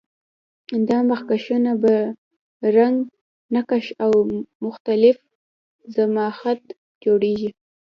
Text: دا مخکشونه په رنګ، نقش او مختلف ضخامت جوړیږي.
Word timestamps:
دا 0.89 0.97
مخکشونه 1.11 1.71
په 1.83 1.93
رنګ، 2.75 2.97
نقش 3.55 3.85
او 4.05 4.13
مختلف 4.65 5.17
ضخامت 5.95 6.59
جوړیږي. 7.03 7.49